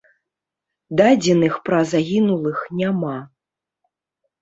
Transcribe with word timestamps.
Дадзеных 1.01 1.53
пра 1.69 1.79
загінулых 1.93 2.67
няма. 2.83 3.17